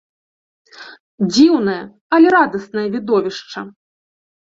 [1.33, 1.83] Дзіўнае,
[2.17, 3.59] але радаснае відовішча!